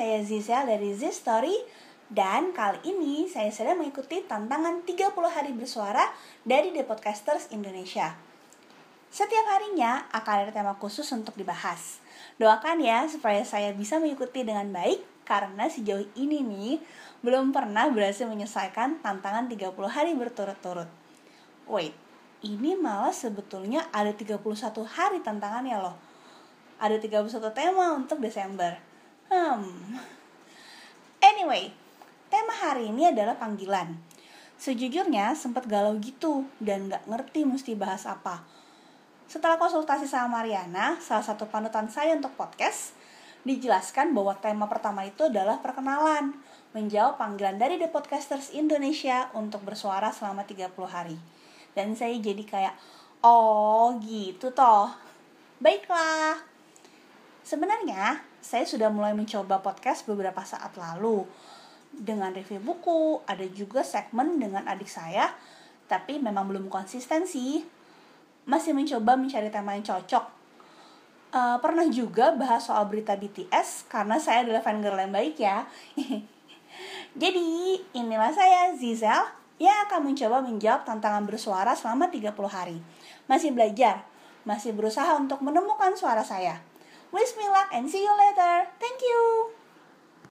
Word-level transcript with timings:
saya 0.00 0.24
Zizel 0.24 0.64
dari 0.64 0.96
Z 0.96 1.12
Story 1.12 1.52
dan 2.08 2.56
kali 2.56 2.80
ini 2.88 3.28
saya 3.28 3.52
sedang 3.52 3.84
mengikuti 3.84 4.24
tantangan 4.24 4.80
30 4.88 5.12
hari 5.28 5.52
bersuara 5.52 6.08
dari 6.40 6.72
The 6.72 6.88
Podcasters 6.88 7.52
Indonesia. 7.52 8.16
Setiap 9.12 9.44
harinya 9.44 10.08
akan 10.08 10.48
ada 10.48 10.56
tema 10.56 10.72
khusus 10.80 11.04
untuk 11.12 11.36
dibahas. 11.36 12.00
Doakan 12.40 12.80
ya 12.80 13.04
supaya 13.12 13.44
saya 13.44 13.76
bisa 13.76 14.00
mengikuti 14.00 14.40
dengan 14.40 14.72
baik 14.72 15.04
karena 15.28 15.68
sejauh 15.68 16.08
ini 16.16 16.40
nih 16.48 16.80
belum 17.20 17.52
pernah 17.52 17.92
berhasil 17.92 18.24
menyelesaikan 18.24 19.04
tantangan 19.04 19.52
30 19.52 19.68
hari 19.84 20.16
berturut-turut. 20.16 20.88
Wait, 21.68 21.92
ini 22.40 22.72
malah 22.72 23.12
sebetulnya 23.12 23.84
ada 23.92 24.16
31 24.16 24.40
hari 24.80 25.20
tantangannya 25.20 25.76
loh. 25.76 26.00
Ada 26.80 26.96
31 26.96 27.52
tema 27.52 27.92
untuk 27.92 28.16
Desember. 28.24 28.89
Hmm. 29.30 29.94
Anyway, 31.22 31.70
tema 32.26 32.50
hari 32.50 32.90
ini 32.90 33.14
adalah 33.14 33.38
panggilan. 33.38 33.94
Sejujurnya 34.58 35.38
sempat 35.38 35.70
galau 35.70 35.94
gitu 36.02 36.50
dan 36.58 36.90
gak 36.90 37.06
ngerti 37.06 37.46
mesti 37.46 37.78
bahas 37.78 38.10
apa. 38.10 38.42
Setelah 39.30 39.54
konsultasi 39.54 40.10
sama 40.10 40.42
Mariana, 40.42 40.98
salah 40.98 41.22
satu 41.22 41.46
panutan 41.46 41.86
saya 41.86 42.18
untuk 42.18 42.34
podcast, 42.34 42.98
dijelaskan 43.46 44.10
bahwa 44.10 44.34
tema 44.42 44.66
pertama 44.66 45.06
itu 45.06 45.30
adalah 45.30 45.62
perkenalan, 45.62 46.34
menjawab 46.74 47.14
panggilan 47.14 47.54
dari 47.54 47.78
The 47.78 47.86
Podcasters 47.86 48.50
Indonesia 48.50 49.30
untuk 49.38 49.62
bersuara 49.62 50.10
selama 50.10 50.42
30 50.42 50.74
hari. 50.90 51.14
Dan 51.78 51.94
saya 51.94 52.18
jadi 52.18 52.42
kayak, 52.42 52.74
oh 53.22 53.94
gitu 54.02 54.50
toh. 54.50 54.90
Baiklah. 55.62 56.49
Sebenarnya, 57.50 58.22
saya 58.38 58.62
sudah 58.62 58.94
mulai 58.94 59.10
mencoba 59.10 59.58
podcast 59.58 60.06
beberapa 60.06 60.38
saat 60.46 60.70
lalu 60.78 61.26
dengan 61.90 62.30
review 62.30 62.62
buku, 62.62 63.26
ada 63.26 63.42
juga 63.50 63.82
segmen 63.82 64.38
dengan 64.38 64.70
adik 64.70 64.86
saya, 64.86 65.34
tapi 65.90 66.22
memang 66.22 66.46
belum 66.46 66.70
konsisten 66.70 67.26
sih. 67.26 67.66
Masih 68.46 68.70
mencoba 68.70 69.18
mencari 69.18 69.50
tema 69.50 69.74
yang 69.74 69.82
cocok. 69.82 70.30
Uh, 71.34 71.58
pernah 71.58 71.90
juga 71.90 72.30
bahas 72.38 72.70
soal 72.70 72.86
berita 72.86 73.18
BTS 73.18 73.90
karena 73.90 74.22
saya 74.22 74.46
adalah 74.46 74.62
fan 74.62 74.78
girl 74.78 75.02
yang 75.02 75.10
baik 75.10 75.34
ya. 75.34 75.66
Jadi, 77.22 77.82
inilah 77.98 78.30
saya 78.30 78.78
Zizel 78.78 79.26
yang 79.58 79.90
akan 79.90 80.14
mencoba 80.14 80.38
menjawab 80.38 80.86
tantangan 80.86 81.26
bersuara 81.26 81.74
selama 81.74 82.14
30 82.14 82.30
hari. 82.46 82.78
Masih 83.26 83.50
belajar, 83.50 84.06
masih 84.46 84.70
berusaha 84.70 85.18
untuk 85.18 85.42
menemukan 85.42 85.98
suara 85.98 86.22
saya. 86.22 86.70
Wish 87.12 87.36
me 87.36 87.48
luck 87.48 87.68
and 87.72 87.90
see 87.90 88.02
you 88.04 88.16
later. 88.16 88.68
Thank 88.78 89.00
you. 89.02 89.59